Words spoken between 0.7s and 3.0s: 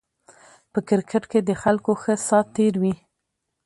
په کرکېټ کې د خلکو ښه سات تېر وي